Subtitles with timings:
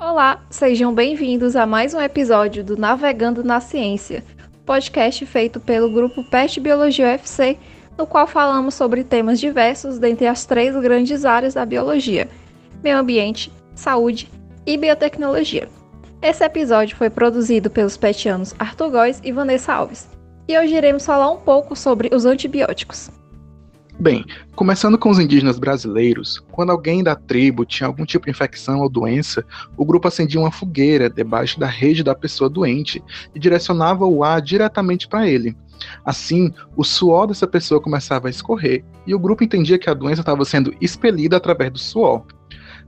[0.00, 4.22] Olá, sejam bem-vindos a mais um episódio do Navegando na Ciência,
[4.64, 7.58] podcast feito pelo grupo Pet Biologia UFC,
[7.98, 12.28] no qual falamos sobre temas diversos dentre as três grandes áreas da biologia:
[12.80, 14.30] meio ambiente, saúde
[14.64, 15.68] e biotecnologia.
[16.22, 20.08] Esse episódio foi produzido pelos petianos Arthur Góes e Vanessa Alves,
[20.46, 23.17] e hoje iremos falar um pouco sobre os antibióticos.
[24.00, 28.78] Bem, começando com os indígenas brasileiros, quando alguém da tribo tinha algum tipo de infecção
[28.78, 29.44] ou doença,
[29.76, 33.02] o grupo acendia uma fogueira debaixo da rede da pessoa doente
[33.34, 35.56] e direcionava o ar diretamente para ele.
[36.04, 40.20] Assim, o suor dessa pessoa começava a escorrer e o grupo entendia que a doença
[40.20, 42.24] estava sendo expelida através do suor.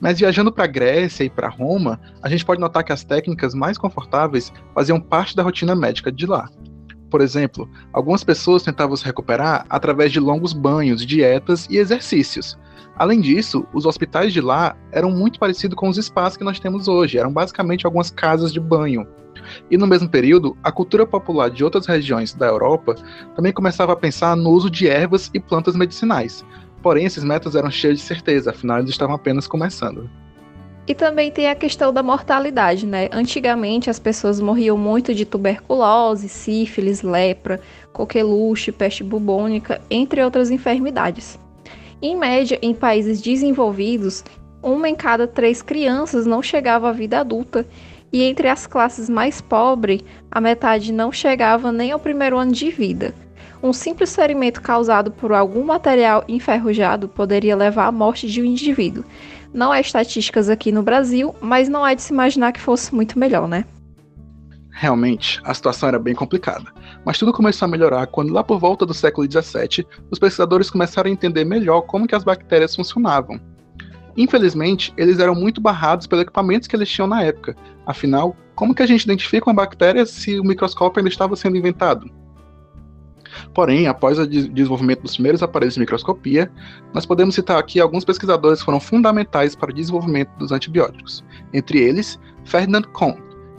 [0.00, 3.54] Mas viajando para a Grécia e para Roma, a gente pode notar que as técnicas
[3.54, 6.48] mais confortáveis faziam parte da rotina médica de lá.
[7.12, 12.58] Por exemplo, algumas pessoas tentavam se recuperar através de longos banhos, dietas e exercícios.
[12.96, 16.88] Além disso, os hospitais de lá eram muito parecidos com os espaços que nós temos
[16.88, 19.06] hoje, eram basicamente algumas casas de banho.
[19.70, 22.94] E no mesmo período, a cultura popular de outras regiões da Europa
[23.36, 26.42] também começava a pensar no uso de ervas e plantas medicinais.
[26.82, 30.08] Porém, esses métodos eram cheios de certeza, afinal eles estavam apenas começando.
[30.86, 33.08] E também tem a questão da mortalidade, né?
[33.12, 37.60] Antigamente as pessoas morriam muito de tuberculose, sífilis, lepra,
[37.92, 41.38] coqueluche, peste bubônica, entre outras enfermidades.
[42.00, 44.24] Em média, em países desenvolvidos,
[44.60, 47.64] uma em cada três crianças não chegava à vida adulta,
[48.12, 52.70] e entre as classes mais pobres, a metade não chegava nem ao primeiro ano de
[52.70, 53.14] vida.
[53.62, 59.04] Um simples ferimento causado por algum material enferrujado poderia levar à morte de um indivíduo,
[59.52, 63.18] não há estatísticas aqui no Brasil, mas não é de se imaginar que fosse muito
[63.18, 63.64] melhor, né?
[64.70, 66.72] Realmente, a situação era bem complicada,
[67.04, 71.10] mas tudo começou a melhorar quando, lá por volta do século XVII, os pesquisadores começaram
[71.10, 73.38] a entender melhor como que as bactérias funcionavam.
[74.16, 77.54] Infelizmente, eles eram muito barrados pelos equipamentos que eles tinham na época.
[77.86, 82.10] Afinal, como que a gente identifica uma bactéria se o microscópio ainda estava sendo inventado?
[83.54, 86.50] Porém, após o desenvolvimento dos primeiros aparelhos de microscopia,
[86.92, 91.24] nós podemos citar aqui alguns pesquisadores que foram fundamentais para o desenvolvimento dos antibióticos.
[91.52, 93.16] Entre eles, Ferdinand Kohn.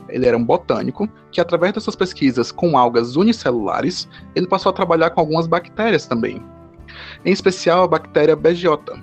[0.08, 4.72] Ele era um botânico que, através das suas pesquisas com algas unicelulares, ele passou a
[4.72, 6.42] trabalhar com algumas bactérias também.
[7.24, 9.02] Em especial a bactéria Begiota,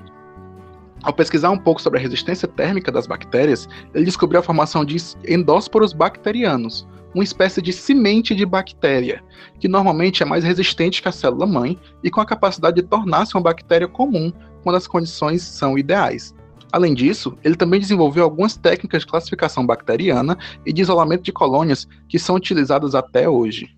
[1.03, 4.97] ao pesquisar um pouco sobre a resistência térmica das bactérias, ele descobriu a formação de
[5.27, 9.23] endósporos bacterianos, uma espécie de semente de bactéria,
[9.59, 13.35] que normalmente é mais resistente que a célula mãe e com a capacidade de tornar-se
[13.35, 14.31] uma bactéria comum
[14.63, 16.33] quando as condições são ideais.
[16.72, 21.88] Além disso, ele também desenvolveu algumas técnicas de classificação bacteriana e de isolamento de colônias
[22.07, 23.75] que são utilizadas até hoje.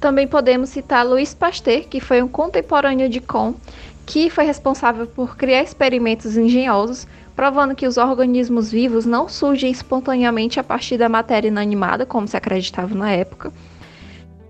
[0.00, 3.54] Também podemos citar Louis Pasteur, que foi um contemporâneo de Kohn,
[4.06, 7.06] que foi responsável por criar experimentos engenhosos
[7.36, 12.34] provando que os organismos vivos não surgem espontaneamente a partir da matéria inanimada, como se
[12.34, 13.52] acreditava na época.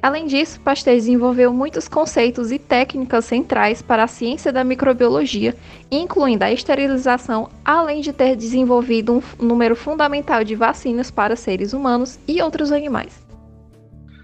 [0.00, 5.56] Além disso, Pasteur desenvolveu muitos conceitos e técnicas centrais para a ciência da microbiologia,
[5.90, 12.20] incluindo a esterilização, além de ter desenvolvido um número fundamental de vacinas para seres humanos
[12.28, 13.20] e outros animais.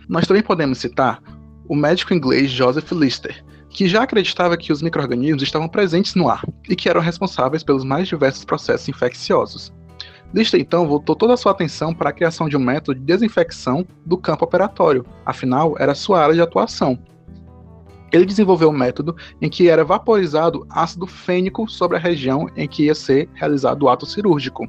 [0.09, 1.21] Nós também podemos citar
[1.69, 3.43] o médico inglês Joseph Lister,
[3.73, 7.85] que já acreditava que os microrganismos estavam presentes no ar e que eram responsáveis pelos
[7.85, 9.73] mais diversos processos infecciosos.
[10.35, 13.87] Lister então voltou toda a sua atenção para a criação de um método de desinfecção
[14.05, 16.99] do campo operatório, afinal era sua área de atuação.
[18.13, 22.85] Ele desenvolveu um método em que era vaporizado ácido fênico sobre a região em que
[22.85, 24.69] ia ser realizado o ato cirúrgico.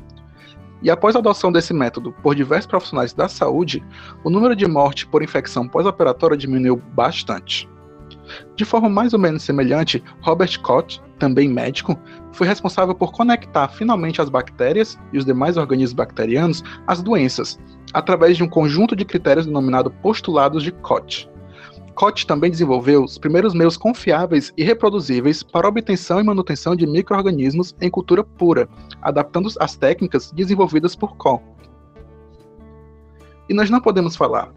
[0.81, 3.83] E após a adoção desse método por diversos profissionais da saúde,
[4.23, 7.69] o número de mortes por infecção pós-operatória diminuiu bastante.
[8.55, 11.97] De forma mais ou menos semelhante, Robert Koch, também médico,
[12.31, 17.59] foi responsável por conectar finalmente as bactérias e os demais organismos bacterianos às doenças,
[17.93, 21.29] através de um conjunto de critérios denominado postulados de Koch.
[21.95, 27.75] Koch também desenvolveu os primeiros meios confiáveis e reproduzíveis para obtenção e manutenção de microorganismos
[27.79, 28.67] em cultura pura,
[29.01, 31.43] adaptando as técnicas desenvolvidas por Koch.
[33.47, 34.51] E nós não podemos falar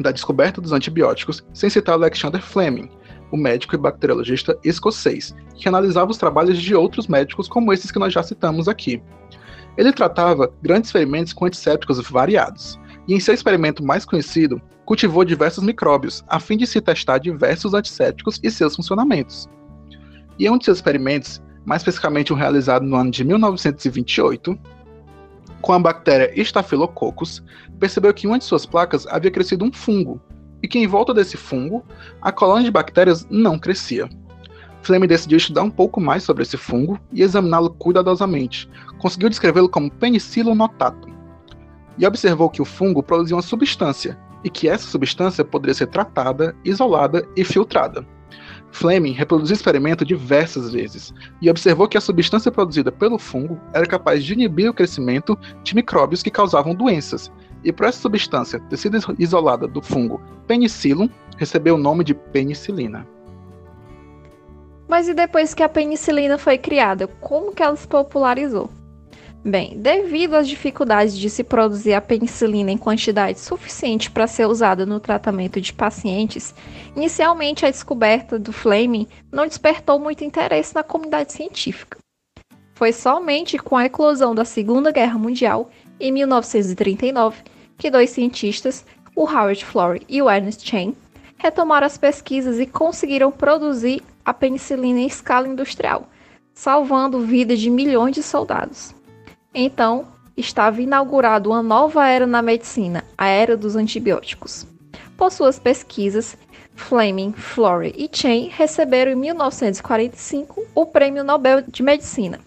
[0.00, 2.88] da descoberta dos antibióticos sem citar Alexander Fleming,
[3.30, 7.98] o médico e bacteriologista escocês, que analisava os trabalhos de outros médicos como esses que
[7.98, 9.02] nós já citamos aqui.
[9.76, 15.64] Ele tratava grandes ferimentos com antissépticos variados, e em seu experimento mais conhecido, cultivou diversos
[15.64, 19.48] micróbios, a fim de se testar diversos antissépticos e seus funcionamentos.
[20.38, 24.58] E em um de seus experimentos, mais especificamente um realizado no ano de 1928,
[25.64, 27.42] com a bactéria Staphylococcus,
[27.80, 30.20] percebeu que em uma de suas placas havia crescido um fungo,
[30.62, 31.82] e que em volta desse fungo,
[32.20, 34.06] a colônia de bactérias não crescia.
[34.82, 38.68] Fleming decidiu estudar um pouco mais sobre esse fungo e examiná-lo cuidadosamente.
[38.98, 41.14] Conseguiu descrevê-lo como Penicillum notatum.
[41.96, 46.54] E observou que o fungo produzia uma substância, e que essa substância poderia ser tratada,
[46.62, 48.06] isolada e filtrada.
[48.74, 53.86] Fleming reproduziu o experimento diversas vezes e observou que a substância produzida pelo fungo era
[53.86, 57.30] capaz de inibir o crescimento de micróbios que causavam doenças.
[57.62, 63.06] E por essa substância ter sido isolada do fungo Penicillum, recebeu o nome de penicilina.
[64.88, 68.68] Mas e depois que a penicilina foi criada, como que ela se popularizou?
[69.46, 74.86] Bem, devido às dificuldades de se produzir a penicilina em quantidade suficiente para ser usada
[74.86, 76.54] no tratamento de pacientes,
[76.96, 81.98] inicialmente a descoberta do Fleming não despertou muito interesse na comunidade científica.
[82.72, 85.68] Foi somente com a eclosão da Segunda Guerra Mundial,
[86.00, 87.42] em 1939,
[87.76, 88.82] que dois cientistas,
[89.14, 90.96] o Howard Florey e o Ernest Chain,
[91.36, 96.08] retomaram as pesquisas e conseguiram produzir a penicilina em escala industrial,
[96.54, 98.94] salvando vidas de milhões de soldados.
[99.54, 100.06] Então,
[100.36, 104.66] estava inaugurada uma nova era na medicina, a era dos antibióticos.
[105.16, 106.36] Por suas pesquisas,
[106.74, 112.40] Fleming, Florey e Chain receberam em 1945 o Prêmio Nobel de Medicina.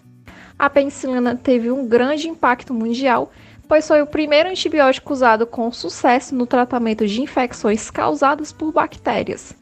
[0.58, 3.32] A penicilina teve um grande impacto mundial,
[3.66, 9.54] pois foi o primeiro antibiótico usado com sucesso no tratamento de infecções causadas por bactérias.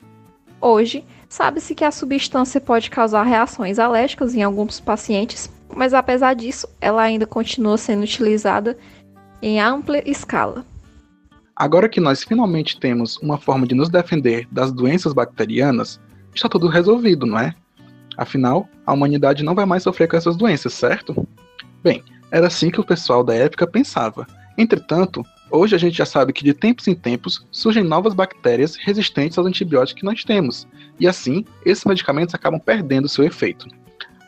[0.61, 6.69] Hoje, sabe-se que a substância pode causar reações alérgicas em alguns pacientes, mas apesar disso,
[6.81, 8.77] ela ainda continua sendo utilizada
[9.43, 10.65] em ampla escala.
[11.55, 15.99] Agora que nós finalmente temos uma forma de nos defender das doenças bacterianas,
[16.35, 17.55] está tudo resolvido, não é?
[18.17, 21.27] Afinal, a humanidade não vai mais sofrer com essas doenças, certo?
[21.83, 24.27] Bem, era assim que o pessoal da época pensava.
[24.59, 29.39] Entretanto, hoje a gente já sabe que de tempos em tempos surgem novas bactérias resistentes
[29.39, 30.67] aos antibióticos que nós temos,
[30.99, 33.67] e assim esses medicamentos acabam perdendo seu efeito.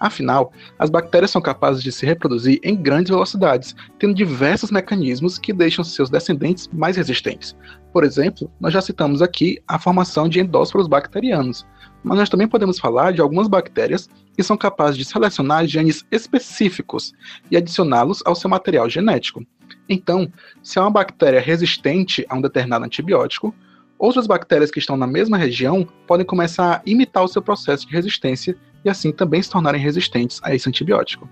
[0.00, 5.52] Afinal, as bactérias são capazes de se reproduzir em grandes velocidades, tendo diversos mecanismos que
[5.52, 7.56] deixam seus descendentes mais resistentes.
[7.92, 11.66] Por exemplo, nós já citamos aqui a formação de endósporos bacterianos,
[12.04, 17.12] mas nós também podemos falar de algumas bactérias que são capazes de selecionar genes específicos
[17.50, 19.44] e adicioná-los ao seu material genético.
[19.88, 20.30] Então,
[20.62, 23.52] se é uma bactéria resistente a um determinado antibiótico,
[23.98, 27.92] outras bactérias que estão na mesma região podem começar a imitar o seu processo de
[27.92, 31.28] resistência e assim também se tornarem resistentes a esse antibiótico.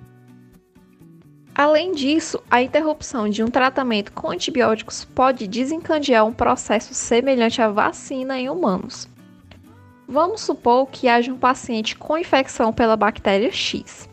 [1.55, 7.71] Além disso, a interrupção de um tratamento com antibióticos pode desencadear um processo semelhante à
[7.71, 9.09] vacina em humanos.
[10.07, 14.07] Vamos supor que haja um paciente com infecção pela bactéria X.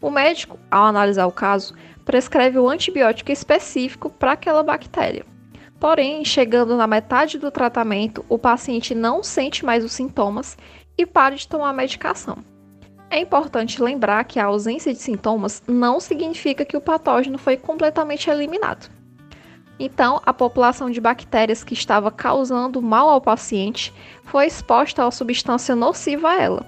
[0.00, 1.74] O médico, ao analisar o caso,
[2.04, 5.26] prescreve o antibiótico específico para aquela bactéria.
[5.80, 10.56] Porém, chegando na metade do tratamento, o paciente não sente mais os sintomas
[10.96, 12.38] e para de tomar a medicação.
[13.16, 18.28] É importante lembrar que a ausência de sintomas não significa que o patógeno foi completamente
[18.28, 18.90] eliminado.
[19.80, 23.90] Então, a população de bactérias que estava causando mal ao paciente
[24.24, 26.66] foi exposta a substância nociva a ela,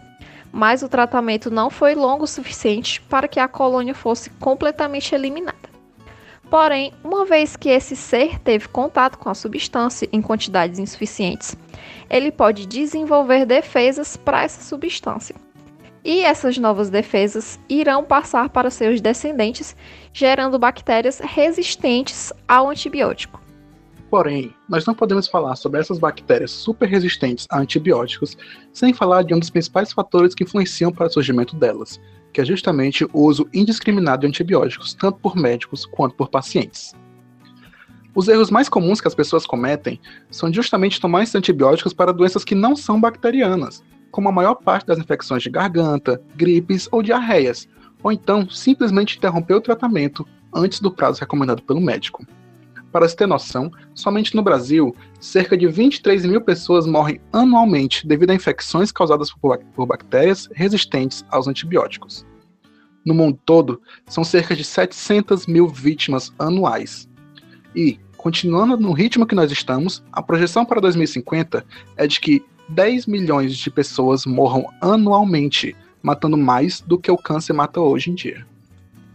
[0.50, 5.68] mas o tratamento não foi longo o suficiente para que a colônia fosse completamente eliminada.
[6.48, 11.54] Porém, uma vez que esse ser teve contato com a substância em quantidades insuficientes,
[12.08, 15.36] ele pode desenvolver defesas para essa substância
[16.08, 19.76] e essas novas defesas irão passar para seus descendentes,
[20.10, 23.38] gerando bactérias resistentes ao antibiótico.
[24.10, 28.38] Porém, nós não podemos falar sobre essas bactérias super resistentes a antibióticos
[28.72, 32.00] sem falar de um dos principais fatores que influenciam para o surgimento delas,
[32.32, 36.94] que é justamente o uso indiscriminado de antibióticos, tanto por médicos quanto por pacientes.
[38.14, 42.44] Os erros mais comuns que as pessoas cometem são justamente tomar esses antibióticos para doenças
[42.44, 47.68] que não são bacterianas, como a maior parte das infecções de garganta, gripes ou diarreias,
[48.02, 52.26] ou então simplesmente interromper o tratamento antes do prazo recomendado pelo médico.
[52.90, 58.30] Para se ter noção, somente no Brasil, cerca de 23 mil pessoas morrem anualmente devido
[58.30, 62.26] a infecções causadas por bactérias resistentes aos antibióticos.
[63.04, 67.08] No mundo todo, são cerca de 700 mil vítimas anuais.
[67.74, 71.64] E, continuando no ritmo que nós estamos, a projeção para 2050
[71.96, 77.52] é de que 10 milhões de pessoas morram anualmente, matando mais do que o câncer
[77.52, 78.46] mata hoje em dia.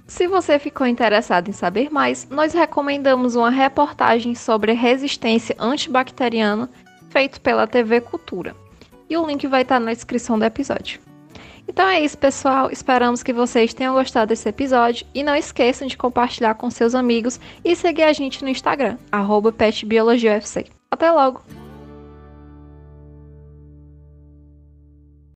[0.08, 6.70] Se você ficou interessado em saber mais, nós recomendamos uma reportagem sobre resistência antibacteriana
[7.10, 8.56] feito pela TV Cultura.
[9.10, 11.00] E o link vai estar na descrição do episódio.
[11.68, 12.70] Então é isso, pessoal.
[12.72, 17.40] Esperamos que vocês tenham gostado desse episódio e não esqueçam de compartilhar com seus amigos
[17.64, 18.98] e seguir a gente no Instagram,
[19.58, 20.66] petbiologiaufc.
[20.92, 21.63] Até logo!